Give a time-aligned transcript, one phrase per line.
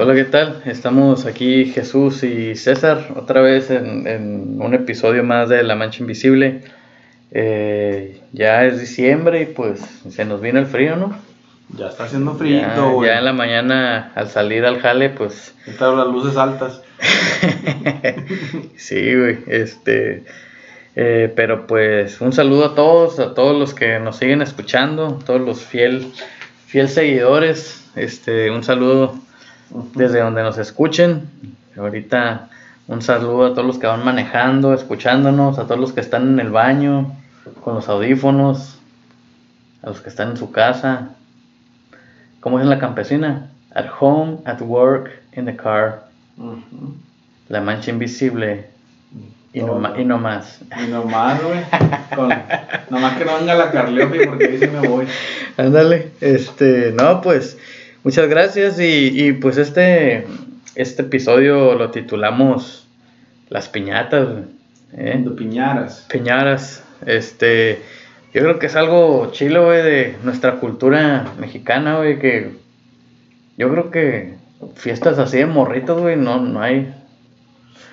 [0.00, 0.62] Hola, ¿qué tal?
[0.64, 6.62] Estamos aquí Jesús y César otra vez en, un episodio más de La Mancha Invisible.
[7.32, 11.18] Eh, ya es diciembre y pues se nos viene el frío, ¿no?
[11.76, 15.52] Ya está haciendo frío, ya, ya, en la mañana al salir al jale, pues...
[15.66, 16.80] Están las luces altas.
[18.76, 20.22] sí, güey, este...
[20.94, 25.40] Eh, pero pues un saludo a todos, a todos los que nos siguen escuchando, todos
[25.40, 26.12] los fiel,
[26.68, 27.90] fiel seguidores.
[27.96, 29.26] Este, un saludo
[29.94, 31.28] desde donde nos escuchen.
[31.76, 32.48] Ahorita
[32.86, 36.40] un saludo a todos los que van manejando, escuchándonos, a todos los que están en
[36.40, 37.14] el baño,
[37.62, 38.78] con los audífonos,
[39.82, 41.10] a los que están en su casa.
[42.40, 43.50] ¿Cómo es en la campesina?
[43.74, 46.08] At home, at work, in the car.
[47.48, 48.66] La mancha invisible.
[49.52, 50.60] Y no, y no más.
[50.82, 51.60] Y no más, güey.
[52.90, 55.06] nomás que no venga la Carleofi porque sí me voy.
[55.56, 56.12] Ándale.
[56.20, 57.58] Este, no, pues
[58.04, 60.24] Muchas gracias y, pues este,
[60.76, 62.86] este episodio lo titulamos
[63.48, 64.28] Las piñatas.
[64.92, 65.24] ¿eh?
[65.36, 66.06] Piñaras.
[66.10, 66.84] Piñaras.
[67.06, 67.80] Este,
[68.32, 72.52] yo creo que es algo chilo, güey, de nuestra cultura mexicana, güey, que
[73.56, 74.34] yo creo que
[74.74, 76.94] fiestas así de morritos, güey, no, no hay.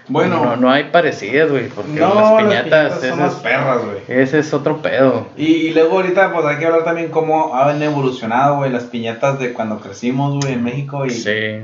[0.08, 3.98] Bueno, no, hay parecidas, güey, porque las piñatas, son las perras, güey.
[4.08, 5.28] Ese es otro pedo.
[5.36, 9.54] Y, luego ahorita, pues hay que hablar también cómo han evolucionado, güey, las piñatas de
[9.54, 11.06] cuando crecimos, güey, en México.
[11.06, 11.60] Y, sí.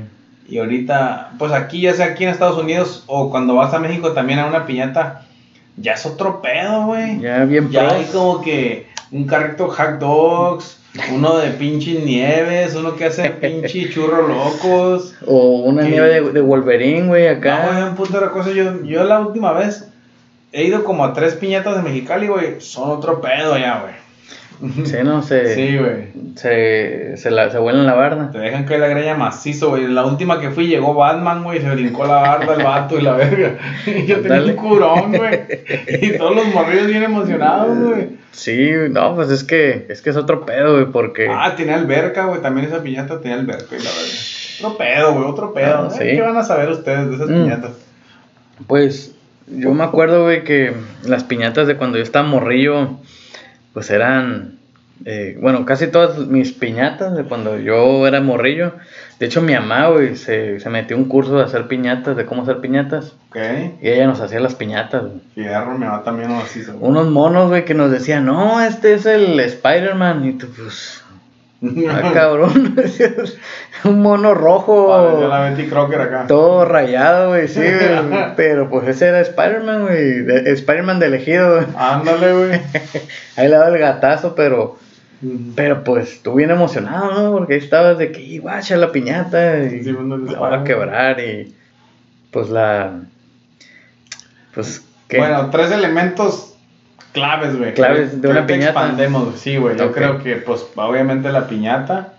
[0.48, 4.12] Y ahorita, pues aquí, ya sea aquí en Estados Unidos o cuando vas a México
[4.12, 5.22] también a una piñata,
[5.76, 7.20] ya es otro pedo, güey.
[7.20, 12.94] Ya bien Ya hay como que un carrito hot dogs uno de pinche nieves, uno
[12.96, 15.14] que hace pinche churro locos.
[15.26, 17.66] O una nieve de, Wolverine, güey, acá.
[17.66, 18.50] No, güey, un punto de cosa.
[18.50, 19.88] Yo, yo la última vez
[20.52, 22.60] he ido como a tres piñatas de Mexicali, güey.
[22.60, 23.94] Son otro pedo ya, güey.
[24.84, 25.54] Sí, no, se.
[25.54, 26.08] Sí, güey.
[26.36, 28.30] Se, se, la, se vuelan la barda.
[28.30, 29.88] Te dejan caer la greña macizo, güey.
[29.88, 31.60] La última que fui llegó Batman, güey.
[31.60, 33.58] Se brincó la barda el vato y la verga.
[33.86, 35.40] Y yo tenía un curón, güey.
[35.88, 38.08] Y todos los morrillos bien emocionados, güey.
[38.30, 41.28] Sí, no, pues es que es que es otro pedo, güey, porque.
[41.28, 42.40] Ah, tiene alberca, güey.
[42.40, 44.14] También esa piñata tenía alberca y la verga.
[44.60, 45.88] Otro pedo, güey, otro pedo.
[45.90, 47.32] Ah, ¿Qué van a saber ustedes de esas mm.
[47.32, 47.72] piñatas?
[48.66, 49.14] Pues
[49.48, 50.72] yo me acuerdo, güey, que
[51.04, 52.98] las piñatas de cuando yo estaba morrillo
[53.72, 54.58] pues eran,
[55.04, 58.74] eh, bueno, casi todas mis piñatas de cuando yo era morrillo.
[59.18, 62.42] De hecho, mi mamá, güey, se, se metió un curso de hacer piñatas, de cómo
[62.42, 63.14] hacer piñatas.
[63.30, 63.36] Ok.
[63.80, 65.20] Y ella nos hacía las piñatas, güey.
[65.34, 66.74] Fierro, mi mamá también nos hacía.
[66.80, 70.24] Unos monos, güey, que nos decían, no, este es el Spider-Man.
[70.24, 71.04] Y tú, pues,
[71.62, 72.74] Ah, cabrón.
[73.84, 75.26] un mono rojo.
[75.28, 76.26] la Betty Crocker acá.
[76.26, 77.60] Todo rayado, güey, sí,
[78.36, 80.52] Pero pues ese era Spider-Man, güey.
[80.52, 82.60] Spider-Man de elegido, Ándale, güey.
[83.36, 84.78] ahí le daba el gatazo, pero.
[85.54, 87.30] Pero pues tú bien emocionado, ¿no?
[87.30, 91.54] Porque ahí estabas de que, guacha la piñata y la va a quebrar y.
[92.32, 93.02] Pues la.
[94.52, 94.84] Pues.
[95.08, 96.51] Bueno, tres elementos
[97.12, 97.74] claves, güey.
[97.74, 98.70] Claves de una piñata.
[98.70, 99.76] expandemos, sí, güey.
[99.76, 102.14] Yo creo que, pues, obviamente la piñata,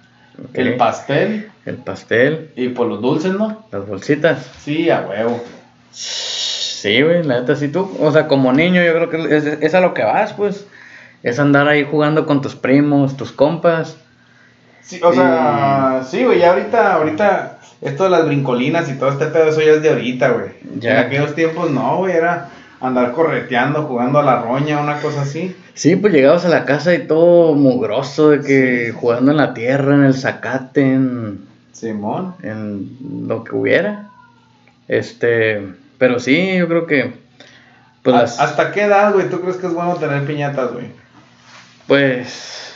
[0.53, 1.49] el pastel.
[1.65, 2.51] El pastel.
[2.55, 3.65] Y por pues, los dulces, ¿no?
[3.71, 4.51] Las bolsitas.
[4.59, 5.43] Sí, a huevo.
[5.91, 7.89] Sí, güey, la neta, sí tú.
[7.99, 10.67] O sea, como niño, yo creo que es, es a lo que vas, pues.
[11.21, 13.97] Es andar ahí jugando con tus primos, tus compas.
[14.81, 19.27] Sí, o sea, sí, güey, ya ahorita, ahorita, esto de las brincolinas y todo este
[19.27, 20.47] pedo, eso ya es de ahorita, güey.
[20.81, 22.49] En aquellos tiempos no, güey, era
[22.83, 25.55] andar correteando, jugando a la roña, una cosa así.
[25.73, 29.95] Sí, pues llegabas a la casa y todo mugroso, de que jugando en la tierra,
[29.95, 31.47] en el zacate, en.
[31.71, 32.35] Simón.
[32.43, 34.09] En lo que hubiera.
[34.87, 35.65] Este.
[35.97, 37.13] Pero sí, yo creo que.
[38.03, 40.87] Pues ¿Hasta qué edad, güey, tú crees que es bueno tener piñatas, güey?
[41.87, 42.75] Pues.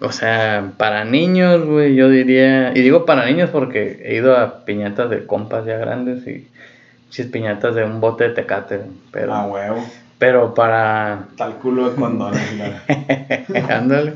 [0.00, 2.72] O sea, para niños, güey, yo diría.
[2.74, 6.48] Y digo para niños porque he ido a piñatas de compas ya grandes y
[7.30, 9.34] piñatas de un bote de tecate, pero...
[9.34, 9.84] Ah, huevo.
[10.18, 11.26] Pero para...
[11.36, 12.42] Tal culo de condones,
[13.70, 14.14] Ándale.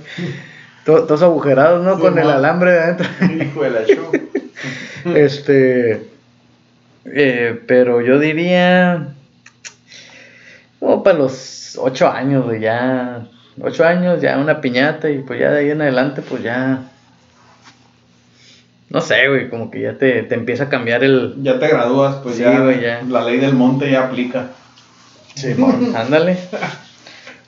[0.84, 1.98] Todos agujerados, ¿no?
[1.98, 3.08] Con el alambre de adentro.
[3.42, 4.12] Hijo de la show.
[5.14, 6.08] este...
[7.06, 9.08] Eh, pero yo diría...
[10.78, 13.26] Como para los ocho años, ya...
[13.60, 16.90] Ocho años, ya una piñata y pues ya de ahí en adelante, pues ya
[18.94, 21.34] no sé, güey, como que ya te, te, empieza a cambiar el...
[21.42, 24.52] Ya te gradúas, pues ya, ya, la ley del monte ya aplica.
[25.34, 25.56] Sí,
[25.96, 26.38] ándale.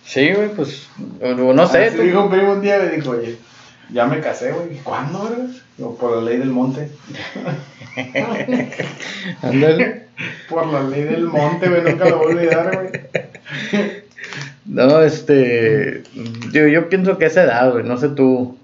[0.05, 0.89] Sí, güey, pues,
[1.21, 1.93] no sé.
[1.93, 3.37] Sí, dijo un primo un día me dijo, oye,
[3.93, 4.81] ya me casé, güey.
[4.83, 5.89] ¿Cuándo, güey?
[5.89, 6.91] O por la ley del monte.
[9.43, 10.07] ándale.
[10.49, 14.03] por la ley del monte, güey, nunca lo voy a olvidar, güey.
[14.65, 16.03] No, este,
[16.51, 18.59] yo, yo pienso que esa edad, güey, no sé tú,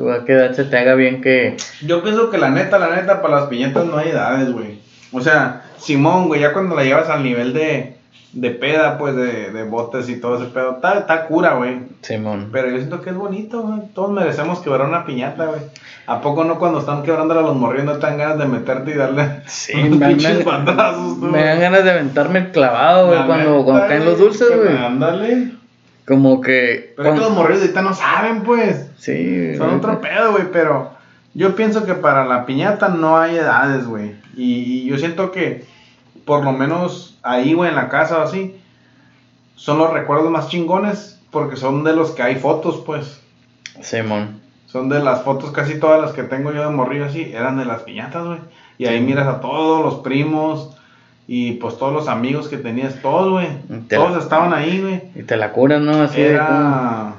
[0.00, 1.56] tú a qué edad se te haga bien que...
[1.82, 4.78] Yo pienso que la neta, la neta, para las piñatas no hay edades, güey.
[5.12, 7.98] O sea, Simón, güey, ya cuando la llevas al nivel de,
[8.32, 11.80] de peda, pues, de, de botes y todo ese pedo, está, está cura, güey.
[12.00, 12.48] Simón.
[12.50, 13.80] Pero yo siento que es bonito, güey.
[13.94, 15.60] Todos merecemos quebrar una piñata, güey.
[16.06, 17.56] ¿A poco no cuando están quebrándola los
[17.98, 20.46] te dan ganas de meterte y darle Sí, unos me dan pinches
[21.20, 24.76] Me dan ganas de aventarme el clavado, güey, cuando, neta, cuando caen los dulces, güey.
[24.78, 25.59] Ándale.
[26.06, 26.94] Como que...
[26.96, 28.90] Pero es que los morrillos ahorita no saben, pues.
[28.98, 30.90] Sí, Son otro pedo, güey, pero
[31.34, 34.14] yo pienso que para la piñata no hay edades, güey.
[34.36, 35.64] Y, y yo siento que
[36.24, 38.60] por lo menos ahí, güey, en la casa o así,
[39.56, 43.20] son los recuerdos más chingones porque son de los que hay fotos, pues.
[43.80, 44.40] Simón.
[44.66, 47.64] Son de las fotos, casi todas las que tengo yo de morrillo así, eran de
[47.64, 48.38] las piñatas, güey.
[48.78, 50.76] Y ahí miras a todos los primos
[51.32, 53.46] y pues todos los amigos que tenías, todos, güey.
[53.68, 55.00] La- Todos estaban ahí, güey.
[55.14, 55.92] Y te la curas, ¿no?
[56.02, 57.14] Así de como- Era...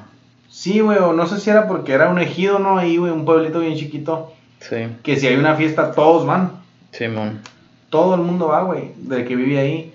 [0.50, 2.76] Sí, güey, o no sé si era porque era un ejido, ¿no?
[2.76, 4.34] Ahí, güey, un pueblito bien chiquito.
[4.60, 6.52] Sí, Que si hay una fiesta, todos van.
[6.90, 7.40] Simón.
[7.88, 9.94] Todo el mundo va, güey, del que vive ahí.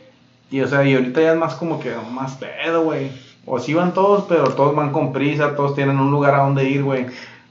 [0.49, 3.11] Y, o sea, y ahorita ya es más como que más pedo, güey.
[3.45, 6.67] O sí van todos, pero todos van con prisa, todos tienen un lugar a donde
[6.67, 7.05] ir, güey.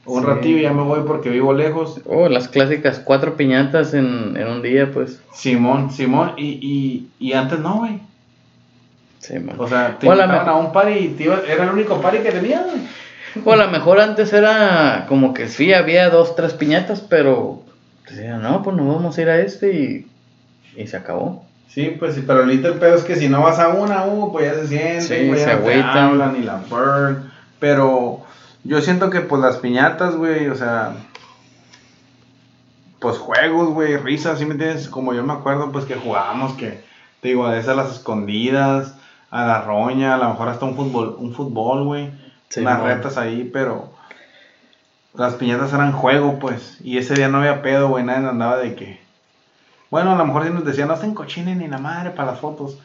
[0.06, 0.26] Un Sí.
[0.26, 2.00] ratillo y ya me voy porque vivo lejos.
[2.06, 5.20] Oh, las clásicas cuatro piñatas en, en un día, pues.
[5.34, 7.98] Simón, Simón, y, y, y antes no, güey.
[9.18, 9.56] Simón.
[9.58, 12.18] O sea, te O invitaban a un party y te iba- era el único party
[12.18, 13.44] que tenía, güey.
[13.44, 17.62] O a lo mejor antes era como que sí, había dos, tres piñatas, pero
[18.08, 20.06] decían, no, pues nos vamos a ir a este y,
[20.80, 21.44] y se acabó.
[21.68, 24.32] Sí, pues sí, pero ahorita el pedo es que si no vas a una, uh,
[24.32, 27.30] pues ya se sienten, Sí, se ya no te hablan y la burn.
[27.58, 28.15] Pero
[28.66, 30.94] yo siento que pues las piñatas, güey, o sea,
[32.98, 34.88] pues juegos, güey, risas, ¿sí me entiendes?
[34.88, 36.84] Como yo me acuerdo, pues que jugábamos, que,
[37.20, 38.96] te digo, a esas las escondidas,
[39.30, 42.10] a la roña, a lo mejor hasta un fútbol, un fútbol, güey,
[42.48, 43.90] Sí, unas retas ahí, pero
[45.14, 48.74] las piñatas eran juego, pues, y ese día no había pedo, güey, nadie andaba de
[48.74, 49.00] que...
[49.90, 52.40] Bueno, a lo mejor sí nos decían, no se encochinen ni la madre para las
[52.40, 52.78] fotos.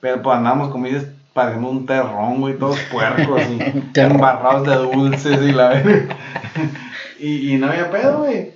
[0.00, 5.40] Pero pues andamos, como dices, parecemos un terrón, güey, todos puercos y embarrados de dulces
[5.42, 5.82] y la
[7.18, 8.50] y, y no había pedo, güey.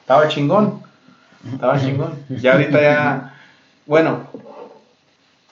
[0.00, 0.82] Estaba chingón.
[1.52, 2.14] Estaba chingón.
[2.28, 3.34] Ya ahorita ya.
[3.86, 4.26] Bueno,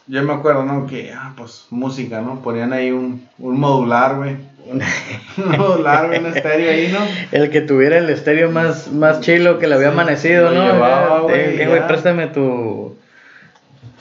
[0.07, 0.87] yo me acuerdo, ¿no?
[0.87, 2.41] Que, ah, pues música, ¿no?
[2.41, 4.37] Ponían ahí un, un modular, güey.
[4.67, 4.83] Un
[5.59, 6.99] modular, güey, un estéreo ahí, ¿no?
[7.33, 10.65] El que tuviera el estéreo más, más chilo que le había Sí, amanecido, ¿no?
[10.65, 12.97] llevaba, Eh, güey, eh, préstame tu.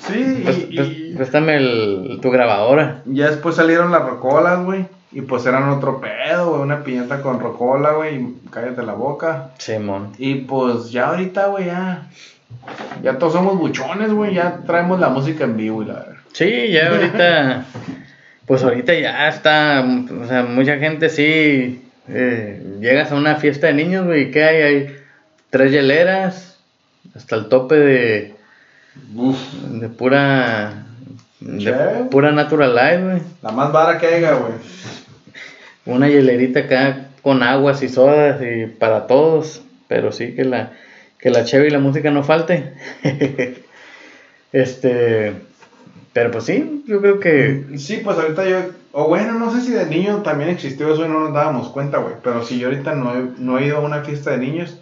[0.07, 0.13] Sí,
[0.69, 3.01] y- pres- y, préstame el, tu grabadora.
[3.05, 4.85] Ya después salieron las rocolas, güey.
[5.11, 6.61] Y pues eran otro pedo, güey.
[6.61, 8.27] Una piñata con rocola, güey.
[8.51, 9.51] Cállate la boca.
[9.57, 10.11] Simón.
[10.17, 12.07] Y pues ya ahorita, güey, ya.
[13.03, 14.35] Ya todos somos buchones, güey.
[14.35, 16.13] Ya traemos la música en vivo y la verdad.
[16.33, 17.65] Sí, ya ahorita.
[18.45, 19.85] Pues ahorita ya está.
[20.23, 21.85] O sea, mucha gente sí.
[22.07, 24.31] eh, llegas a una fiesta de niños, güey.
[24.31, 24.61] ¿Qué hay?
[24.63, 24.95] Hay
[25.51, 26.59] tres hieleras.
[27.15, 28.35] Hasta el tope de.
[29.15, 29.37] Uf.
[29.79, 30.85] De pura.
[31.39, 31.73] De
[32.11, 33.21] pura Natural Light, güey.
[33.41, 34.53] La más vara que haya, güey.
[35.85, 39.61] Una hielerita acá con aguas y sodas y para todos.
[39.87, 40.73] Pero sí que la.
[41.17, 42.73] Que la cheve y la música no falte.
[44.53, 45.33] este.
[46.13, 47.65] Pero pues sí, yo creo que.
[47.77, 48.57] Sí, pues ahorita yo.
[48.91, 51.99] O bueno, no sé si de niño también existió eso y no nos dábamos cuenta,
[51.99, 52.15] güey.
[52.23, 54.77] Pero si yo ahorita no he, no he ido a una fiesta de niños.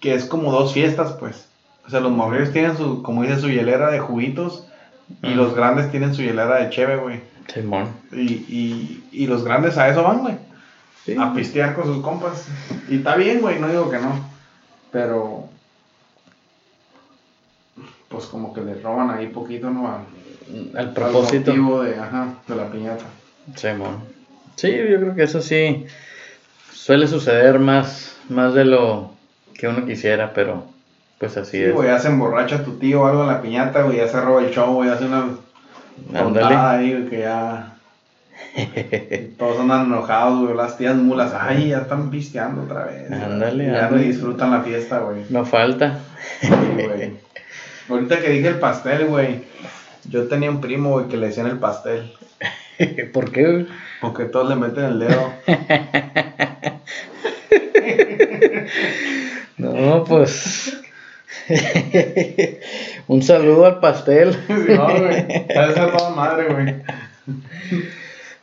[0.00, 1.49] Que es como dos fiestas, pues.
[1.86, 4.66] O sea, los morrillos tienen su, como dice, su hielera de juguitos.
[5.22, 7.20] Y los grandes tienen su hielera de cheve, güey.
[7.52, 7.88] Simón.
[8.12, 10.34] Y, y, y los grandes a eso van, güey.
[11.04, 11.16] Sí.
[11.18, 12.46] A pistear con sus compas.
[12.88, 14.24] Y está bien, güey, no digo que no.
[14.92, 15.48] Pero.
[18.08, 19.88] Pues como que le roban ahí poquito, ¿no?
[19.88, 20.02] Al,
[20.74, 21.50] Al al propósito.
[21.50, 23.04] motivo de, ajá, de la piñata.
[23.56, 24.04] Simón.
[24.56, 25.86] Sí, yo creo que eso sí
[26.72, 29.12] suele suceder más, más de lo
[29.54, 30.66] que uno quisiera, pero
[31.20, 31.72] pues así Sí, es.
[31.74, 34.40] güey, ya se emborracha tu tío o algo en la piñata, güey, ya se roba
[34.42, 35.26] el show, güey, hace una
[36.12, 37.76] tontada ahí, güey, que ya.
[39.38, 43.12] Todos andan enojados, güey, las tías mulas, ay, ya están pisteando otra vez.
[43.12, 45.24] Ándale, Ya no disfrutan la fiesta, güey.
[45.28, 45.98] No falta.
[46.40, 47.12] Sí, güey.
[47.90, 49.42] Ahorita que dije el pastel, güey.
[50.08, 52.12] Yo tenía un primo, güey, que le decían el pastel.
[53.12, 53.42] ¿Por qué?
[53.44, 53.66] güey?
[54.00, 55.32] Porque todos le meten el dedo.
[59.58, 60.80] No, pues.
[63.08, 64.36] Un saludo al pastel.
[64.48, 65.26] no, güey.
[65.48, 66.74] Es toda madre, güey.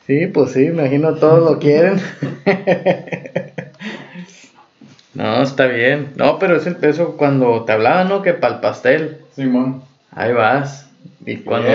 [0.06, 2.00] Sí, pues sí, imagino todos lo quieren.
[5.14, 6.14] No, está bien.
[6.16, 8.22] No, pero es el peso cuando te hablaban, ¿no?
[8.22, 9.18] Que para el pastel.
[9.36, 9.84] Simón.
[10.12, 10.90] Ahí vas.
[11.26, 11.70] Y cuando,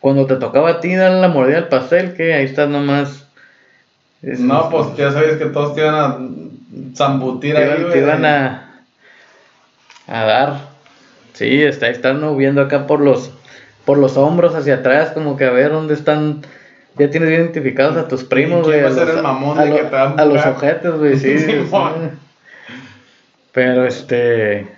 [0.00, 3.20] cuando te tocaba a ti darle la mordida al pastel, que ahí estás nomás
[4.22, 6.18] no, pues ya sabes que todos te iban a
[6.94, 8.69] zambutir ahí, Te iban a,
[10.10, 10.60] a dar.
[11.32, 13.30] Sí, está, están viendo acá por los,
[13.86, 16.42] por los hombros hacia atrás, como que a ver dónde están.
[16.98, 18.80] Ya tienes identificados a tus primos, güey.
[18.80, 21.36] a, los, a, a objetos, güey, sí.
[23.52, 24.68] Pero este.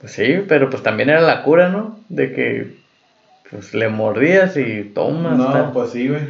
[0.00, 1.98] Pues sí, pero pues también era la cura, ¿no?
[2.08, 2.76] De que
[3.50, 5.36] pues le mordías y tomas.
[5.36, 6.22] No, pues sí, güey.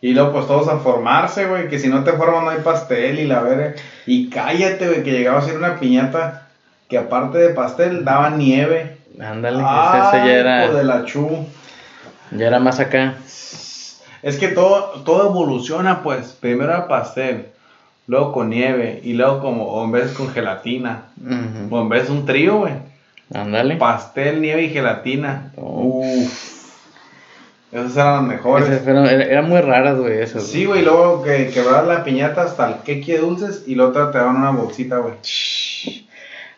[0.00, 3.20] Y luego pues todos a formarse, güey, que si no te forman no hay pastel
[3.20, 3.74] y la verga.
[4.06, 6.43] Y cállate, güey, que llegaba a ser una piñata
[6.94, 8.98] que aparte de pastel daba nieve.
[9.20, 10.70] Ándale, ese ya era...
[10.70, 11.44] de la chu.
[12.30, 13.16] Ya era más acá.
[14.22, 16.36] Es que todo, todo evoluciona, pues.
[16.38, 17.48] Primero era pastel,
[18.06, 21.06] luego con nieve, y luego como, o en vez con gelatina.
[21.68, 22.74] O en vez un trío, güey.
[23.34, 23.74] Ándale.
[23.74, 25.50] Pastel, nieve y gelatina.
[25.56, 26.54] Uff.
[27.72, 28.86] Esas eran las mejores.
[28.86, 30.44] eran, muy raras, güey, esas.
[30.44, 34.18] Sí, güey, luego que quebrabas la piñata hasta el queque de dulces y luego te
[34.18, 35.14] daban una bolsita, güey.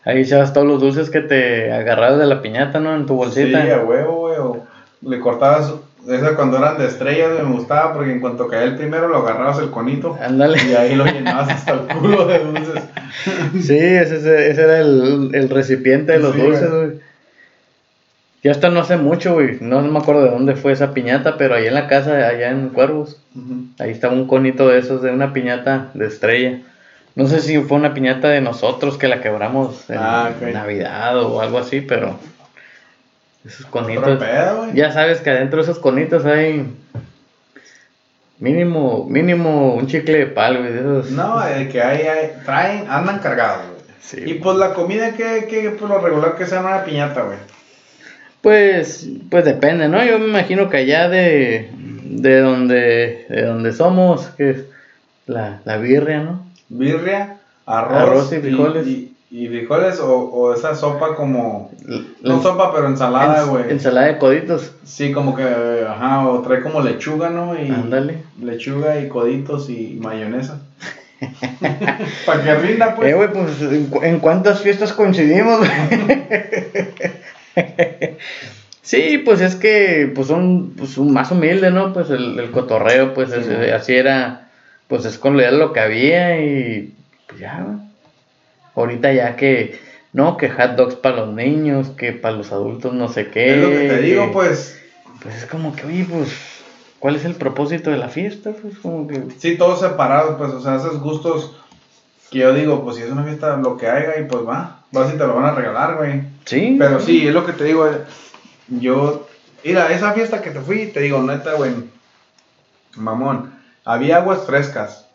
[0.07, 2.95] Ahí echabas todos los dulces que te agarrabas de la piñata, ¿no?
[2.95, 3.63] En tu bolsita.
[3.63, 4.65] Sí, a huevo,
[5.03, 5.75] le cortabas,
[6.09, 9.59] esa cuando eran de estrellas, me gustaba porque en cuanto caía el primero lo agarrabas
[9.59, 10.17] el conito.
[10.23, 10.59] Ándale.
[10.63, 12.83] Y ahí lo llenabas hasta el culo de dulces.
[13.61, 14.17] Sí, ese,
[14.51, 16.91] ese era el, el, recipiente de los dulces, güey.
[18.45, 19.59] Ya hasta no hace mucho, güey.
[19.61, 22.69] No, me acuerdo de dónde fue esa piñata, pero ahí en la casa, allá en
[22.69, 23.21] Cuervos,
[23.81, 26.61] ahí estaba un conito de esos, de una piñata de estrella.
[27.17, 31.41] No sé si fue una piñata de nosotros que la quebramos en ah, Navidad o
[31.41, 32.19] algo así, pero
[33.43, 34.23] esos conitos.
[34.75, 36.67] ya sabes que adentro de esos conitos hay
[38.39, 40.75] mínimo, mínimo un chicle de palo, güey.
[40.75, 41.11] Esos.
[41.13, 43.65] No, el que hay, hay, traen, andan cargados,
[44.13, 44.31] güey.
[44.31, 47.39] y pues la comida que, que por lo regular que sea una piñata, güey.
[48.43, 50.05] Pues, pues depende, ¿no?
[50.05, 51.71] Yo me imagino que allá de,
[52.05, 54.65] de donde, de donde somos, que es
[55.25, 56.46] la, la birria, ¿no?
[56.69, 58.87] Birria, arroz, y frijoles.
[58.87, 61.71] Y, frijoles o, esa sopa como...
[62.23, 63.71] no sopa, pero ensalada, güey.
[63.71, 64.73] ensalada de coditos.
[64.85, 67.59] Sí, como que, ajá, o trae como lechuga, ¿no?
[67.59, 68.23] Y Ándale.
[68.41, 70.61] Lechuga y coditos y mayonesa.
[72.27, 73.11] Para que rinda, pues.
[73.11, 75.67] Eh, güey, pues, ¿en, ¿en, cuántas fiestas coincidimos?
[78.83, 81.93] sí, pues es que pues son pues, más humilde, ¿no?
[81.93, 84.46] Pues el, cotorreo, pues así era,
[84.89, 86.95] pues es con lo que había y
[87.27, 87.67] pues ya,
[88.75, 89.81] ahorita ya que,
[90.13, 93.57] no, que hot dogs para los niños, que para los adultos no sé qué.
[93.57, 94.81] Es lo que te digo, pues.
[95.23, 96.31] Pues es como que, oye, pues,
[96.99, 98.53] ¿cuál es el propósito de la fiesta?
[98.61, 99.25] Pues como que...
[99.39, 101.57] Sí, todos separados, pues, o sea, esos gustos
[102.31, 105.13] que yo digo, pues si es una fiesta, lo que haya y pues va, vas
[105.13, 106.23] y te lo van a regalar, güey.
[106.45, 106.77] Sí.
[106.79, 107.89] Pero sí, es lo que te digo,
[108.69, 109.27] yo,
[109.65, 111.73] mira, esa fiesta que te fui, te digo, neta, güey,
[112.97, 113.56] mamón,
[113.87, 115.07] había aguas frescas,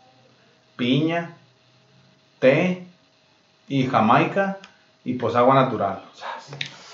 [0.77, 1.35] piña,
[2.39, 2.87] té
[3.67, 4.57] y jamaica
[5.03, 6.01] y pues agua natural.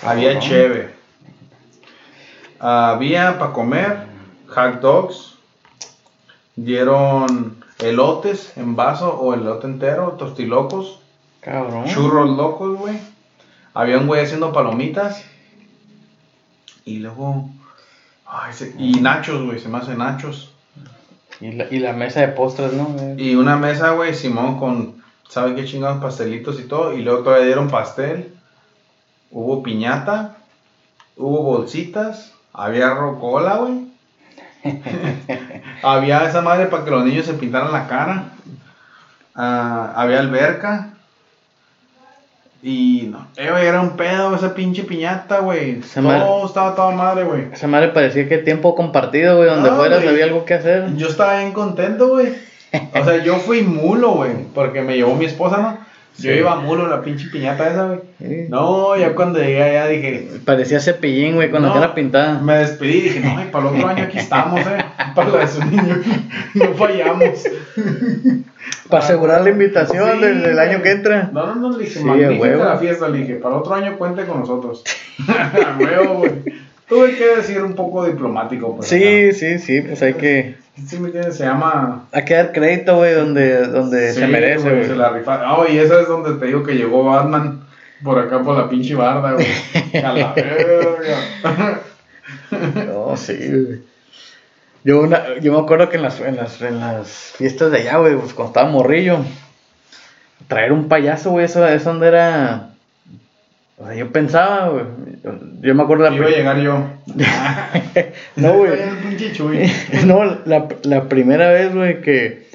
[0.02, 0.94] Había cheve.
[2.58, 4.06] Había para comer
[4.48, 5.34] hot dogs.
[6.56, 10.98] Dieron elotes en vaso o elote entero, tostilocos.
[11.40, 11.84] Cabrón.
[11.86, 12.98] Churros locos, güey.
[13.72, 15.24] Había un güey haciendo palomitas.
[16.84, 17.48] Y luego.
[18.26, 20.47] Ay, y nachos, güey, se me hace nachos.
[21.40, 23.14] Y la, y la mesa de postres, ¿no?
[23.16, 25.02] Y una mesa, güey, Simón, con.
[25.28, 26.02] ¿Saben qué chingados?
[26.02, 26.94] Pastelitos y todo.
[26.94, 28.34] Y luego todavía dieron pastel.
[29.30, 30.36] Hubo piñata.
[31.16, 32.32] Hubo bolsitas.
[32.52, 33.88] Había rocola, güey.
[35.82, 38.32] había esa madre para que los niños se pintaran la cara.
[39.34, 40.94] Ah, había alberca.
[42.62, 45.80] Y no, eh, era un pedo esa pinche piñata, güey.
[45.80, 47.44] Todo estaba toda madre, güey.
[47.52, 49.48] Esa madre parecía que tiempo compartido, güey.
[49.48, 50.96] Donde fueras había algo que hacer.
[50.96, 52.34] Yo estaba bien contento, güey.
[52.94, 54.32] O sea, yo fui mulo, güey.
[54.54, 55.87] Porque me llevó mi esposa, ¿no?
[56.18, 58.48] Yo iba mulo la pinche piñata esa, güey.
[58.48, 60.28] No, ya cuando llegué allá dije.
[60.44, 62.40] Parecía cepillín, güey, cuando no, era pintada.
[62.40, 64.84] Me despedí y dije, no, para el otro año aquí estamos, eh.
[65.14, 66.02] Para la de su niño.
[66.54, 67.44] No fallamos.
[68.88, 71.30] Para asegurar la invitación del, año que entra.
[71.32, 73.96] No, no, no, le dije, sí, magnífica la fiesta, le dije, para el otro año
[73.96, 74.82] cuente con nosotros.
[75.78, 76.32] huevo, güey.
[76.88, 78.76] Tuve que decir un poco diplomático.
[78.76, 80.56] Pues, sí, sí, sí, pues hay que
[80.86, 82.06] Sí, me entiendes, se llama.
[82.12, 84.86] Hay que dar crédito, güey, donde, donde se merece, güey.
[84.86, 85.40] Se la rifa.
[85.44, 87.64] Ah, y esa es donde te digo que llegó Batman
[88.02, 89.46] por acá por la pinche barda, güey.
[90.04, 91.80] A la verga.
[92.86, 93.80] no, sí, güey.
[94.84, 97.98] Yo, una, yo me acuerdo que en las, en las, en las fiestas de allá,
[97.98, 99.18] güey, pues cuando estaba morrillo,
[100.46, 102.68] traer un payaso, güey, eso, eso donde era
[103.78, 104.84] o sea, yo pensaba, güey.
[105.60, 106.86] Yo me acuerdo la Iba a llegar yo.
[108.36, 109.70] no, güey.
[110.06, 112.46] no, la, la primera vez, güey, que,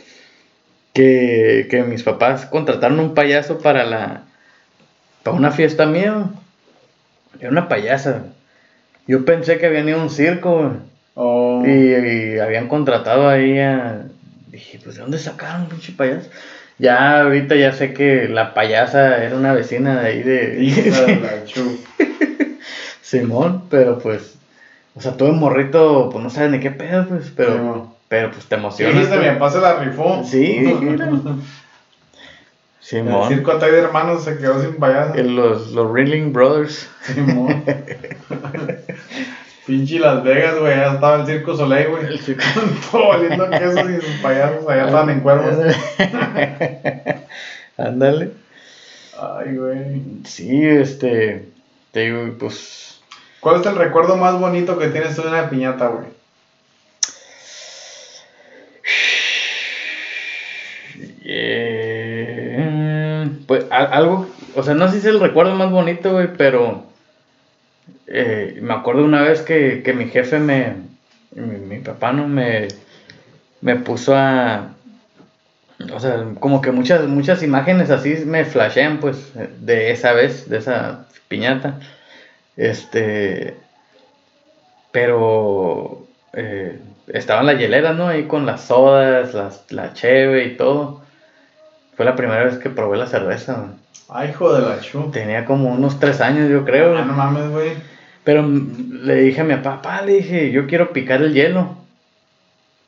[0.94, 4.24] que, que mis papás contrataron un payaso para la
[5.24, 6.26] para una fiesta mía.
[7.40, 8.24] Era una payasa.
[9.08, 10.78] Yo pensé que habían ido a un circo,
[11.16, 11.64] oh.
[11.66, 14.04] y, habían contratado ahí a.
[14.48, 16.30] Dije, pues ¿de dónde sacaron, pinche payaso?
[16.78, 20.58] Ya ahorita ya sé que la payasa era una vecina de ahí de.
[23.04, 24.36] Simón, pero pues.
[24.96, 27.94] O sea, todo el morrito, pues no sabe ni qué pedo, pues, pero.
[28.08, 29.04] pero pues te emociona.
[29.04, 30.24] Sí, me pasa la rifó.
[30.24, 31.12] Sí, mira.
[32.80, 33.32] Simón.
[33.32, 35.16] El circo de hermanos se quedó sin payaso.
[35.24, 36.90] Los, los Ringling Brothers.
[37.02, 37.64] Simón.
[39.66, 42.06] Pinche Las Vegas, güey, ya estaba el Circo Soleil, güey.
[42.06, 42.44] El circo.
[42.92, 45.56] Todo valiendo quesos y sus payasos allá estaban en cuervos.
[47.78, 48.32] Ándale.
[49.18, 50.02] Ay, güey.
[50.26, 51.48] Sí, este.
[51.92, 52.93] Te digo, pues.
[53.44, 56.06] ¿Cuál es el recuerdo más bonito que tienes de una piñata, güey?
[61.26, 62.64] Eh,
[63.46, 66.86] pues algo, o sea, no sé si es el recuerdo más bonito, güey, pero
[68.08, 70.78] eh, me acuerdo una vez que, mi jefe me,
[71.36, 72.70] mi, papá no me,
[73.60, 74.70] me puso a,
[75.94, 80.60] o sea, como que muchas, muchas imágenes así me flashean, pues, de esa vez, de
[80.60, 81.82] esa piñata,
[82.58, 83.56] este,
[84.92, 88.08] pero eh, estaba en la hielera, ¿no?
[88.08, 91.02] Ahí con las sodas, las, la cheve y todo.
[91.96, 93.74] Fue la primera vez que probé la cerveza,
[94.10, 95.10] Ay, hijo de la chu.
[95.12, 96.96] Tenía como unos tres años, yo creo.
[96.98, 97.72] Ah, no mames, güey.
[98.24, 101.76] Pero le dije a mi papá, le dije, yo quiero picar el hielo.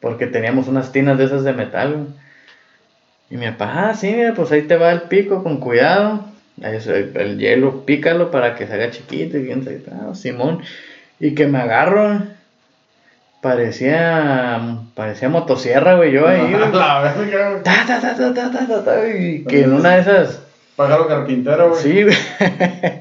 [0.01, 2.07] Porque teníamos unas tinas de esas de metal, güey.
[3.31, 6.25] Y mi papá, ah, sí, mira, pues ahí te va el pico, con cuidado.
[6.61, 9.37] El, hielo, pícalo para que se haga chiquito.
[9.37, 10.61] Y bien, ah, Simón.
[11.19, 12.21] Y que me agarro,
[13.45, 14.79] Parecía.
[14.95, 16.51] Parecía motosierra, güey, yo ahí.
[16.73, 20.41] La verga, Ta, ta, ta, ta, ta, ta, ta, y que en una de esas.
[20.75, 21.79] Pájaro carpintero, güey.
[21.79, 22.15] Sí, güey.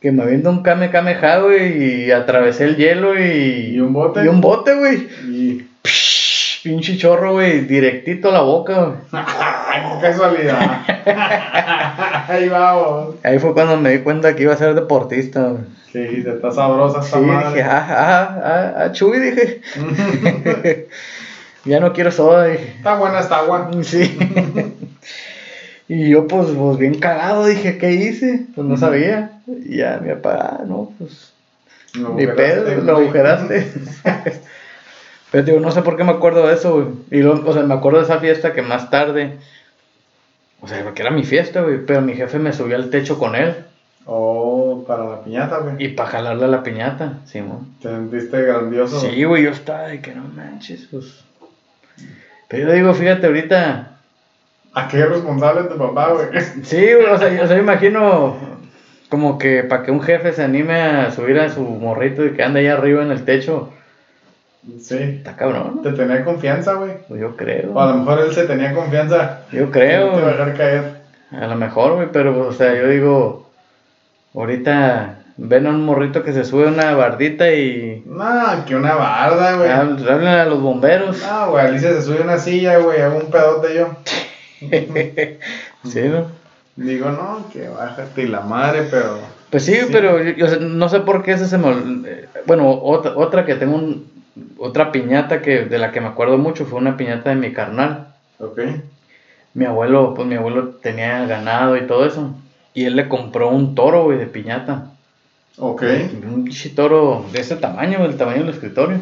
[0.00, 3.72] que me aviento un kame güey, y atravesé el hielo y.
[3.72, 4.22] Y un bote.
[4.22, 5.08] Y un bote, güey.
[5.24, 5.66] Y.
[6.62, 8.98] pinche chorro, güey, directito a la boca, güey.
[10.02, 10.82] Qué casualidad.
[12.28, 13.14] Ahí vamos.
[13.22, 15.56] Ahí fue cuando me di cuenta que iba a ser deportista.
[15.92, 19.60] Sí, está sabrosa esta sí, dije, ah, ah, ah, ah, chuy, dije.
[21.64, 22.74] ya no quiero soda, dije.
[22.78, 23.70] Está buena esta agua.
[23.82, 24.18] Sí.
[25.88, 28.46] y yo, pues, pues, bien cagado, dije, ¿qué hice?
[28.54, 29.40] Pues no sabía.
[29.46, 31.32] Y ya mi papá, ah, no, pues.
[31.94, 33.72] Ni pedo, lo agujeraste.
[35.30, 36.86] Pero digo, no sé por qué me acuerdo de eso, güey.
[37.10, 39.38] Y luego, o sea, me acuerdo de esa fiesta que más tarde.
[40.60, 41.84] O sea, porque era mi fiesta, güey.
[41.84, 43.54] Pero mi jefe me subió al techo con él.
[44.06, 45.74] Oh, para la piñata, güey.
[45.84, 47.42] Y para jalarle a la piñata, sí,
[47.82, 49.00] ¿Te sentiste grandioso?
[49.00, 51.24] Sí, güey, yo estaba de que no manches, pues.
[52.48, 53.98] Pero yo digo, fíjate, ahorita.
[54.74, 56.28] ¿A qué responsable tu papá, güey?
[56.62, 58.36] Sí, güey, o sea, yo, o sea, imagino
[59.08, 62.42] como que para que un jefe se anime a subir a su morrito y que
[62.42, 63.72] ande ahí arriba en el techo.
[64.80, 64.96] Sí.
[64.96, 65.82] Está cabrón.
[65.82, 66.92] Te tenía confianza, güey.
[67.08, 67.72] Pues yo creo.
[67.72, 69.40] O a lo mejor él se tenía confianza.
[69.52, 70.12] Yo creo.
[70.12, 70.96] No te a dejar caer.
[71.32, 73.46] A lo mejor, güey, pero, o sea, yo digo
[74.36, 78.02] Ahorita ven a un morrito que se sube una bardita y.
[78.04, 79.70] No, que una barda, güey.
[79.70, 81.22] Hablan a los bomberos.
[81.22, 83.96] No, güey, Alicia se sube una silla, güey, hago un pedote yo.
[85.90, 86.26] sí, ¿no?
[86.76, 89.20] Digo, no, que bájate y la madre, pero.
[89.48, 91.74] Pues sí, pero yo, no sé por qué ese se me.
[92.44, 94.06] Bueno, otra, otra que tengo un,
[94.58, 98.14] otra piñata que de la que me acuerdo mucho fue una piñata de mi carnal.
[98.38, 98.60] Ok.
[99.54, 102.34] Mi abuelo, pues mi abuelo tenía ganado y todo eso.
[102.74, 104.90] Y él le compró un toro, güey, de piñata.
[105.58, 105.82] Ok.
[106.24, 109.00] Un toro de ese tamaño, del tamaño del escritorio.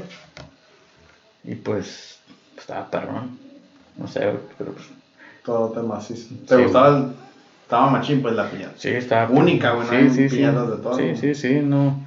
[1.42, 2.20] Y pues,
[2.56, 3.38] estaba perrón.
[3.96, 4.20] No sé,
[4.56, 4.86] pero pues.
[5.44, 6.34] Todo te macizo.
[6.46, 7.24] ¿Te gustaba el.?
[7.64, 8.74] Estaba machín, pues la piñata.
[8.76, 9.30] Sí, estaba.
[9.30, 10.42] Única, güey, sí, sí, sí.
[10.42, 10.96] de todo.
[10.96, 11.98] Sí, sí, sí, no.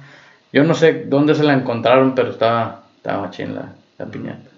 [0.52, 4.50] Yo no sé dónde se la encontraron, pero estaba, estaba machín la, la piñata.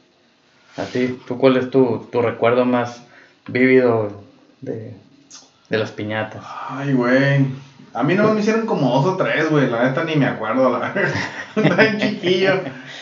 [0.77, 3.03] A ti, ¿tú cuál es tu, tu recuerdo más
[3.47, 4.11] vívido
[4.61, 4.95] de,
[5.69, 6.43] de las piñatas.
[6.69, 7.47] Ay, güey.
[7.95, 9.69] A mí no me hicieron como dos o tres, güey.
[9.69, 11.15] La neta ni me acuerdo, la verdad.
[11.77, 12.61] Tan chiquillo.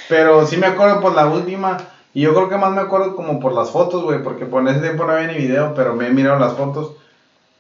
[0.09, 1.79] Pero sí me acuerdo por la última.
[2.15, 4.23] Y yo creo que más me acuerdo como por las fotos, güey.
[4.23, 6.93] Porque por ese tiempo no había ni video, pero me he mirado las fotos.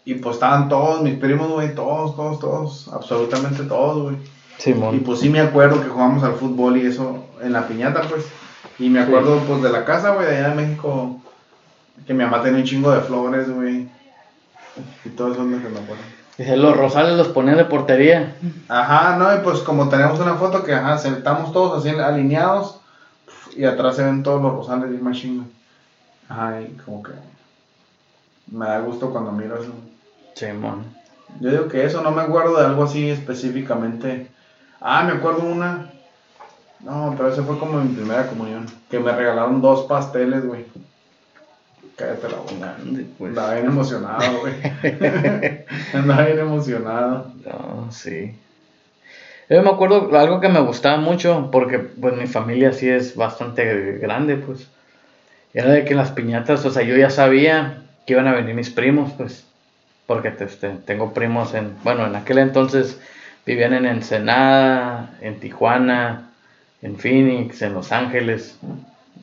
[0.04, 1.74] Y pues estaban todos, mis primos, güey.
[1.74, 2.88] Todos, todos, todos.
[2.92, 4.16] Absolutamente todos, güey.
[4.58, 4.96] Simón.
[4.96, 8.26] Y pues sí me acuerdo que jugamos al fútbol y eso en la piñata, pues.
[8.78, 11.20] Y me acuerdo, pues, de la casa, güey, de allá de México.
[12.06, 13.88] Que mi mamá tenía un chingo de flores, güey
[15.04, 15.80] y todos son de que no
[16.36, 18.36] Dice, los rosales los ponían de portería.
[18.68, 22.78] Ajá, no, y pues como tenemos una foto que, ajá, sentamos todos así alineados
[23.56, 25.44] y atrás se ven todos los rosales y machine.
[26.28, 27.10] Ajá, y como que...
[28.52, 29.72] Me da gusto cuando miro eso.
[30.34, 30.84] Sí, mon.
[31.40, 34.28] Yo digo que eso, no me acuerdo de algo así específicamente.
[34.80, 35.90] Ah, me acuerdo una.
[36.80, 38.66] No, pero ese fue como mi primera comunión.
[38.88, 40.64] Que me regalaron dos pasteles, güey.
[41.96, 42.76] Cállate la boca.
[43.18, 43.30] Pues.
[43.30, 44.54] Andaba bien emocionado, güey.
[45.92, 47.32] Andaba bien emocionado.
[47.44, 48.36] No, sí.
[49.50, 53.98] Yo me acuerdo algo que me gustaba mucho, porque pues mi familia sí es bastante
[53.98, 54.68] grande, pues.
[55.54, 58.70] Era de que las piñatas, o sea, yo ya sabía que iban a venir mis
[58.70, 59.44] primos, pues.
[60.06, 63.00] Porque este, tengo primos en, bueno, en aquel entonces
[63.48, 66.28] vivían en Ensenada, en Tijuana,
[66.82, 68.58] en Phoenix, en Los Ángeles,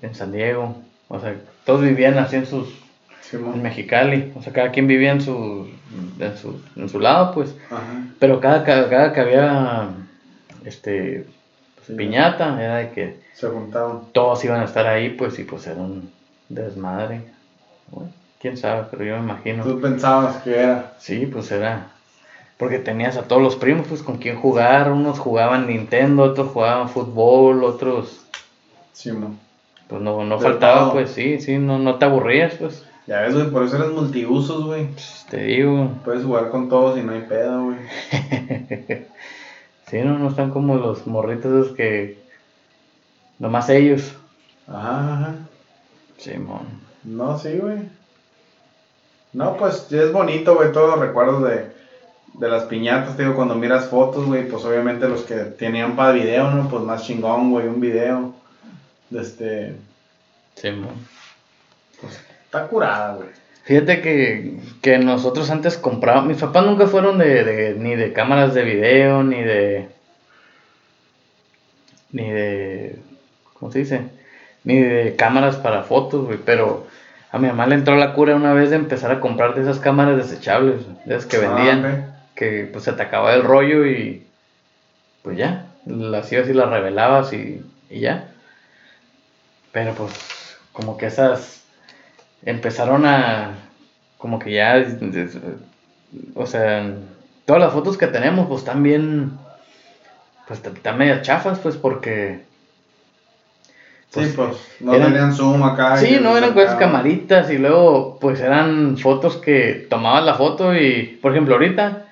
[0.02, 0.76] en San Diego.
[1.10, 2.68] O sea, todos vivían así en sus.
[3.32, 4.34] en Mexicali.
[4.36, 5.70] O sea, cada quien vivía en su,
[6.20, 7.56] en su, en su lado, pues.
[8.18, 9.90] Pero cada, cada, que había
[10.66, 11.28] este
[11.96, 13.20] piñata, era de que.
[13.34, 14.12] Se juntaban.
[14.12, 16.10] Todos iban a estar ahí, pues, y pues era un
[16.50, 17.22] desmadre.
[18.42, 19.64] quién sabe, pero yo me imagino.
[19.64, 20.94] Tú pensabas que era.
[20.98, 21.92] Sí, pues era.
[22.58, 24.92] Porque tenías a todos los primos, pues, con quien jugar.
[24.92, 28.26] Unos jugaban Nintendo, otros jugaban fútbol, otros.
[28.94, 29.46] Sí, no
[29.88, 32.84] pues no, no faltaba, pues sí, sí, no, no te aburrías, pues.
[33.08, 34.88] Ya ves, güey, por eso eres multiusos, güey.
[34.88, 35.92] Pues, te digo.
[36.04, 37.78] Puedes jugar con todos y no hay pedo, güey.
[39.88, 42.18] sí, no, no están como los morritos esos que.
[43.38, 44.16] Nomás ellos.
[44.68, 45.36] Ajá, ajá.
[46.18, 46.66] Simón.
[47.04, 47.78] no, sí, güey.
[49.34, 51.75] No, pues es bonito, güey, todos los recuerdos de,
[52.34, 56.12] de las piñatas, te digo, cuando miras fotos, güey, pues obviamente los que tenían para
[56.12, 56.70] video, ¿no?
[56.70, 58.34] Pues más chingón, güey, un video.
[59.10, 59.76] De este.
[60.56, 60.70] Sí,
[62.02, 63.30] Pues está curada, güey.
[63.64, 66.28] Fíjate que, que nosotros antes comprábamos.
[66.28, 69.90] Mis papás nunca fueron de, de, ni de cámaras de video, ni de.
[72.12, 73.00] Ni de.
[73.54, 74.02] ¿Cómo se dice?
[74.64, 76.40] Ni de cámaras para fotos, güey.
[76.44, 76.86] Pero
[77.32, 79.80] a mi mamá le entró la cura una vez de empezar a comprar de esas
[79.80, 82.15] cámaras desechables, de esas que ah, vendían.
[82.36, 84.26] Que pues se te acababa el rollo y.
[85.24, 85.68] Pues ya.
[85.86, 88.30] Las ibas y las revelabas y, y ya.
[89.72, 91.64] Pero pues como que esas
[92.44, 93.56] empezaron a,
[94.18, 94.86] como que ya,
[96.36, 96.94] o sea,
[97.46, 99.32] todas las fotos que tenemos pues están bien,
[100.48, 102.42] pues están medio chafas pues porque...
[104.10, 105.98] sí, pues, pues no tenían zoom acá.
[105.98, 111.20] Sí, no eran cosas camaritas y luego pues eran fotos que tomaban la foto y,
[111.22, 112.05] por ejemplo, ahorita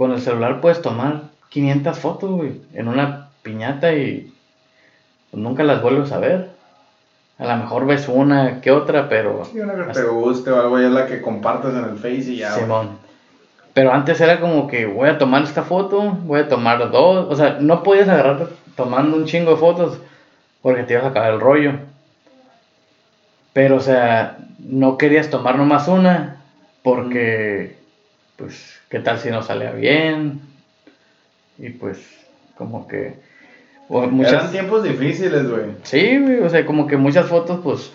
[0.00, 4.32] con el celular puedes tomar 500 fotos, güey, en una piñata y
[5.30, 6.52] pues, nunca las vuelves a ver.
[7.36, 9.44] A lo mejor ves una que otra, pero.
[9.44, 12.32] Sí, una que te guste o algo, ya es la que compartes en el Face
[12.32, 12.52] y ya.
[12.52, 12.96] Simón.
[13.74, 17.26] Pero antes era como que voy a tomar esta foto, voy a tomar dos.
[17.28, 19.98] O sea, no podías agarrar tomando un chingo de fotos
[20.62, 21.72] porque te ibas a acabar el rollo.
[23.52, 26.40] Pero, o sea, no querías tomar nomás una
[26.82, 27.79] porque,
[28.40, 30.40] pues, ¿qué tal si no salía bien?
[31.58, 31.98] Y pues,
[32.56, 33.14] como que
[33.88, 35.64] Eran tiempos difíciles, güey.
[35.82, 37.92] Sí, güey, o sea, como que muchas fotos, pues,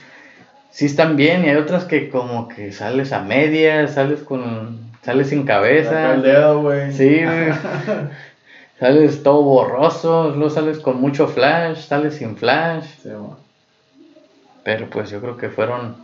[0.70, 4.92] sí están bien y hay otras que como que sales a medias, sales con...
[5.02, 6.16] sales sin cabeza.
[6.18, 6.92] dedo, güey.
[6.92, 7.52] Sí, güey.
[8.80, 12.86] sales todo borroso, luego sales con mucho flash, sales sin flash.
[13.02, 13.10] Sí.
[14.64, 15.96] Pero pues yo creo que fueron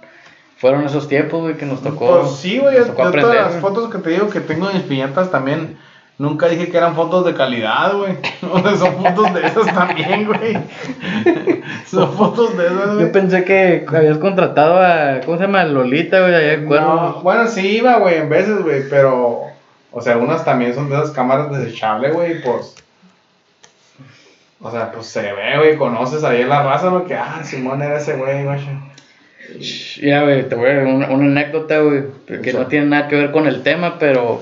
[0.62, 2.22] fueron esos tiempos, güey, que nos tocó.
[2.22, 5.78] Pues sí, güey, todas las fotos que te digo que tengo en mis piñatas también
[6.22, 8.16] Nunca dije que eran fotos de calidad, güey.
[8.78, 10.56] son fotos de esas también, güey.
[11.88, 13.08] son fotos de esas, güey.
[13.08, 15.22] Yo pensé que habías contratado a.
[15.26, 15.64] ¿Cómo se llama?
[15.64, 19.46] Lolita, güey, allá no, Bueno, sí iba, güey, en veces, güey, pero.
[19.92, 22.76] O sea, unas también son de esas cámaras desechables, güey, pues.
[24.62, 27.82] O sea, pues se ve, güey, conoces ahí en la raza, lo que, ah, Simón
[27.82, 28.60] era ese güey, güey.
[30.02, 32.04] Ya, güey, te voy a dar una, una anécdota, güey,
[32.42, 34.42] que no tiene nada que ver con el tema, pero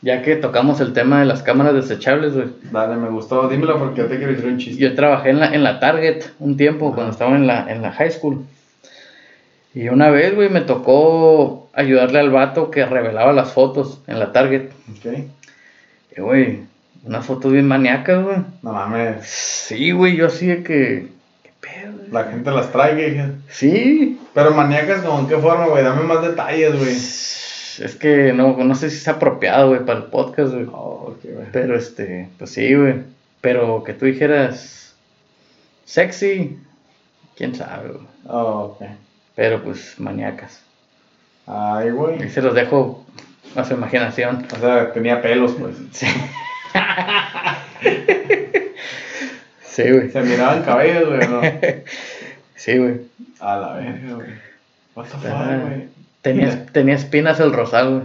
[0.00, 2.46] ya que tocamos el tema de las cámaras desechables, güey.
[2.70, 3.48] Dale, me gustó.
[3.48, 4.80] Dímelo porque yo te quiero decir un chiste.
[4.80, 7.92] Yo trabajé en la, en la Target un tiempo cuando estaba en la, en la
[7.92, 8.44] high school.
[9.74, 14.32] Y una vez, güey, me tocó ayudarle al vato que revelaba las fotos en la
[14.32, 14.70] Target.
[14.90, 15.18] Ok.
[16.16, 16.60] Y, güey,
[17.04, 18.36] unas fotos bien maníacas, güey.
[18.62, 19.26] No mames.
[19.26, 21.17] Sí, güey, yo así de que...
[22.10, 23.32] La gente las trae, güey.
[23.48, 24.20] Sí.
[24.34, 25.84] Pero maníacas, ¿como en qué forma, güey?
[25.84, 26.96] Dame más detalles, güey
[27.80, 30.66] es que no, no sé si es apropiado, güey, para el podcast, güey.
[30.72, 31.14] Oh,
[31.52, 33.02] Pero este, pues sí, güey.
[33.40, 34.96] Pero que tú dijeras
[35.84, 36.58] sexy,
[37.36, 38.06] quién sabe, güey.
[38.26, 38.82] Oh, ok.
[39.34, 40.62] Pero pues maníacas.
[41.46, 42.24] Ay, güey.
[42.24, 43.06] Y se los dejo
[43.54, 44.46] a su imaginación.
[44.54, 45.76] O sea, tenía pelos, pues.
[45.92, 46.06] Sí.
[49.78, 50.10] sí, güey.
[50.10, 51.40] Se miraban cabellos, güey, ¿no?
[52.56, 53.00] sí, güey.
[53.40, 54.28] A la verga, güey.
[54.94, 55.88] What the fuck, güey.
[56.22, 58.02] Tenía, tenía espinas el rosal, güey.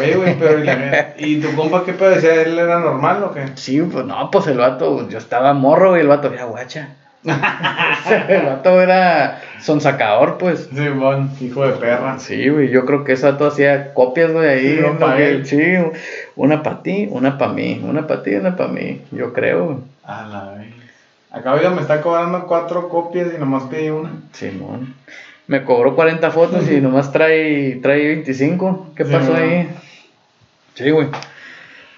[0.00, 0.62] Oye, güey, pero
[1.18, 2.42] ¿y, tu compa qué pedo decía?
[2.42, 3.44] ¿Él era normal o qué?
[3.54, 6.88] Sí, pues no, pues el vato, yo estaba morro y el vato era guacha.
[8.28, 10.68] el vato era sonsacador, pues.
[10.74, 12.18] Sí, bon, hijo de perra.
[12.18, 15.44] Sí, güey, yo creo que ese vato hacía copias, güey, ahí.
[15.44, 15.62] Sí,
[16.34, 19.78] una para ti, una para mí, una para ti, una para mí, yo creo, güey.
[20.04, 20.85] A la vez.
[21.36, 24.10] Acá, oiga, me está cobrando cuatro copias y nomás pedí una.
[24.32, 24.94] Simón
[25.46, 28.92] me cobró 40 fotos y nomás trae, trae 25.
[28.96, 29.68] ¿Qué pasó ahí?
[30.74, 31.08] Sí, güey.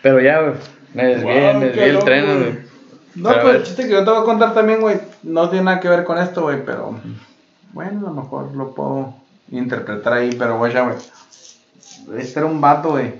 [0.02, 0.54] Pero ya, güey.
[0.94, 2.58] Me desvié, me desvié el tren, güey.
[3.14, 5.80] No, pues el chiste que yo te voy a contar también, güey, no tiene nada
[5.80, 7.00] que ver con esto, güey, pero
[7.72, 9.14] bueno, a lo mejor lo puedo
[9.50, 10.96] interpretar ahí, pero güey, ya, güey.
[12.16, 13.14] Este era un vato, güey,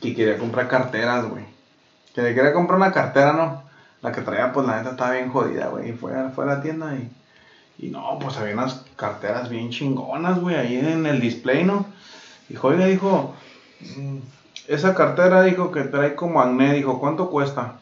[0.00, 1.44] que quería comprar carteras, güey.
[2.14, 3.62] Que le quería comprar una cartera, ¿no?
[4.02, 5.90] La que traía, pues la neta estaba bien jodida, güey.
[5.90, 7.10] Y fue, fue a la tienda y
[7.82, 11.86] y no, pues había unas carteras bien chingonas, güey, ahí en el display, ¿no?
[12.48, 13.34] Dijo, oiga, dijo,
[13.80, 14.18] mm,
[14.68, 17.80] esa cartera, dijo, que trae como acné, dijo, ¿cuánto cuesta?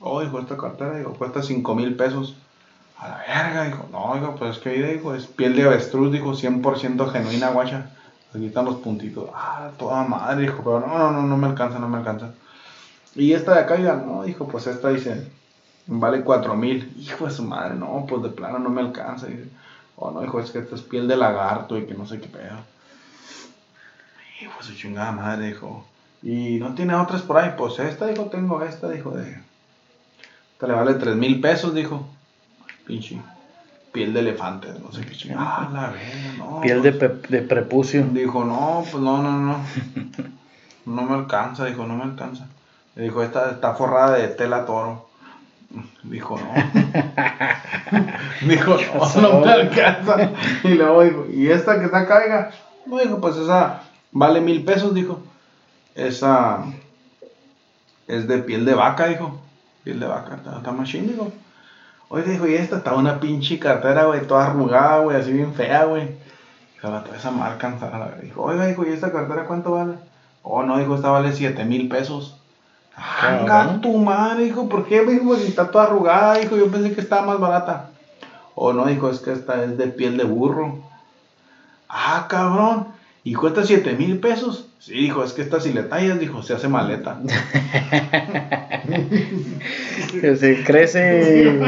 [0.00, 2.36] Oh, dijo, esta cartera, dijo, cuesta 5 mil pesos.
[2.98, 6.10] A la verga, dijo, no, dijo, pues es que ahí, dijo, es piel de avestruz,
[6.10, 7.90] dijo, 100% genuina, guacha.
[8.34, 9.28] Aquí están los puntitos.
[9.34, 12.30] Ah, toda madre, dijo, pero no, no, no, no me alcanza, no me alcanza.
[13.18, 15.28] Y esta de acá, ya, no, dijo, pues esta dice,
[15.88, 16.94] vale cuatro mil.
[16.96, 19.28] Hijo de su madre, no, pues de plano no me alcanza.
[19.28, 19.50] Y
[19.96, 22.28] oh, no, hijo, es que esta es piel de lagarto y que no sé qué
[22.28, 22.58] pedo.
[24.40, 25.84] Hijo de su chingada madre, dijo.
[26.22, 29.36] Y no tiene otras por ahí, pues esta, dijo, tengo esta, dijo, de.
[30.52, 32.08] Esta le vale tres mil pesos, dijo.
[32.86, 33.20] Pinche.
[33.90, 35.42] Piel de elefante, no sé qué chingada.
[35.44, 36.60] Ah, la verga, no.
[36.60, 38.04] Piel de, pues de prepucio.
[38.12, 39.64] Dijo, no, pues no, no, no.
[40.86, 42.48] No me alcanza, dijo, no me alcanza.
[42.98, 45.06] Le dijo, esta está forrada de tela toro.
[46.02, 46.52] Dijo, no.
[48.48, 50.32] dijo, no, no me alcanza.
[50.64, 52.50] Y luego dijo, ¿y esta que está caiga?
[52.86, 55.20] No, dijo, pues esa vale mil pesos, dijo.
[55.94, 56.64] Esa
[58.08, 59.42] es de piel de vaca, dijo.
[59.84, 61.30] Piel de vaca, está, machine, dijo.
[62.08, 65.84] Oye, dijo, y esta está una pinche cartera, güey, toda arrugada, güey, así bien fea,
[65.84, 66.16] güey.
[66.74, 69.94] Dijo, toda esa marca, dijo, oiga, dijo, ¿y esta cartera cuánto vale?
[70.42, 72.37] Oh, no, dijo, esta vale siete mil pesos.
[72.98, 75.36] Anga tu madre, hijo, ¿por qué, hijo?
[75.36, 77.90] Si está toda arrugada, hijo, yo pensé que estaba más barata.
[78.54, 80.82] O no, hijo, es que esta es de piel de burro.
[81.88, 82.88] Ah, cabrón.
[83.22, 84.66] ¿Y cuesta 7 mil pesos?
[84.80, 87.18] Sí, hijo, es que esta si le tallas, dijo, se hace maleta.
[90.20, 91.60] que se crece.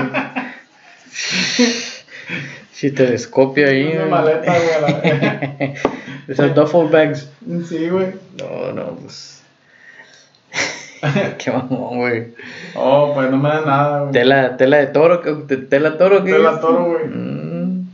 [2.72, 3.92] si telescopio ahí.
[3.92, 5.74] Se maleta, güey.
[6.28, 7.28] Esas duffel bags.
[7.68, 8.14] Sí, güey.
[8.38, 9.39] No, no, pues.
[11.38, 12.34] Qué mamón, güey.
[12.74, 14.12] Oh, pues no me da nada, güey.
[14.12, 15.20] Tela, tela de toro,
[15.68, 16.32] tela toro, ¿qué?
[16.32, 17.06] Tela toro, güey.
[17.06, 17.88] Mm.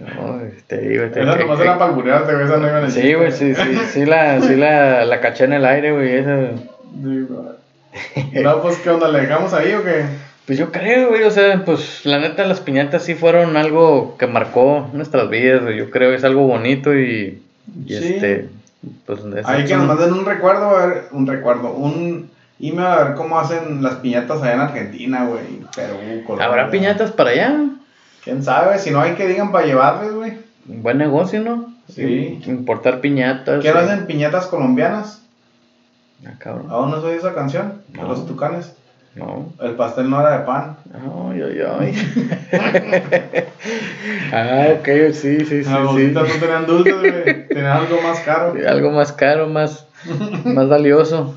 [0.00, 2.08] No, te digo, te Esa nomás era güey,
[2.44, 2.90] esa no iba a.
[2.90, 6.48] Sí, güey, sí, sí, sí, la, sí la, la caché en el aire, güey, esa.
[6.50, 8.42] Sí, güey.
[8.42, 9.08] No, pues, ¿qué onda?
[9.08, 10.04] ¿Le dejamos ahí o qué?
[10.46, 14.26] Pues yo creo, güey, o sea, pues la neta las piñatas sí fueron algo que
[14.26, 15.76] marcó nuestras vidas, güey.
[15.76, 17.42] Yo creo que es algo bonito y,
[17.86, 18.14] y sí.
[18.14, 18.48] este
[19.06, 23.14] pues Hay que nos manden un recuerdo, a ver, un recuerdo, un email a ver
[23.14, 26.46] cómo hacen las piñatas allá en Argentina, güey, Perú, Colombia.
[26.46, 27.70] ¿Habrá piñatas para allá?
[28.24, 28.78] ¿Quién sabe?
[28.78, 30.38] Si no hay que digan para llevarles, güey.
[30.66, 31.74] Buen negocio, ¿no?
[31.88, 32.40] Sí.
[32.46, 33.62] Importar piñatas.
[33.62, 35.22] ¿Qué hacen piñatas colombianas?
[36.26, 36.66] Ah, cabrón.
[36.70, 37.82] ¿Aún no oído esa canción?
[37.88, 38.74] De los tucanes.
[39.14, 39.52] No.
[39.60, 40.76] El pastel no era de pan.
[40.94, 41.94] Ay, ay, ay.
[44.32, 45.70] ah, ok, sí, sí, sí.
[45.70, 47.48] Las bolsitas no tenían dulces, güey.
[47.48, 48.54] Tenían algo más caro.
[48.68, 49.86] Algo más caro, más,
[50.44, 51.34] más valioso.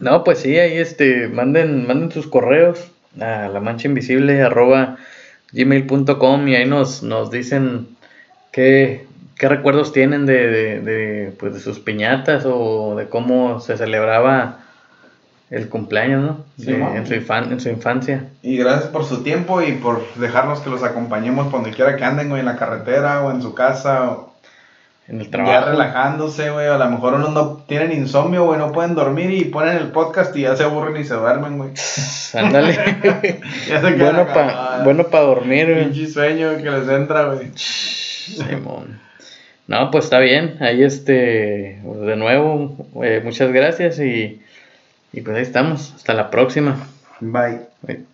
[0.00, 2.90] No, pues sí, ahí este, manden, manden sus correos
[3.20, 4.96] a la mancha invisible arroba
[5.52, 7.88] gmail.com y ahí nos, nos dicen
[8.50, 13.76] qué, qué recuerdos tienen de, de, de, pues de sus piñatas o de cómo se
[13.76, 14.60] celebraba
[15.52, 16.44] el cumpleaños, ¿no?
[16.66, 18.24] en, su en, su infancia.
[18.42, 22.04] Y gracias por su tiempo y por dejarnos que los acompañemos por donde quiera que
[22.04, 24.32] anden, güey, en la carretera o en su casa o
[25.08, 25.52] en el trabajo.
[25.52, 26.68] Ya relajándose, güey.
[26.68, 30.34] A lo mejor unos no tienen insomnio, güey, no pueden dormir y ponen el podcast
[30.36, 31.72] y ya se aburren y se duermen, güey.
[32.32, 32.72] Ándale.
[33.68, 35.84] ya se bueno para bueno pa dormir, güey.
[35.84, 37.50] Pinche sueño que les entra, güey.
[37.54, 39.00] Simón.
[39.66, 40.56] No, pues está bien.
[40.60, 44.40] Ahí este, de nuevo, eh, muchas gracias y
[45.12, 45.92] y pues ahí estamos.
[45.94, 46.76] Hasta la próxima.
[47.20, 47.60] Bye.
[47.82, 48.11] Bye.